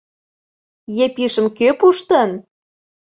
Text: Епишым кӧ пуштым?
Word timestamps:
Епишым 1.05 1.47
кӧ 1.57 1.67
пуштым? 1.79 2.31